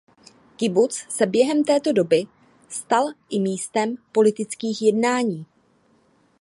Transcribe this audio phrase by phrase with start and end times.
[0.57, 2.23] Kibuc se během této doby
[2.69, 5.45] stal i místem politických jednání.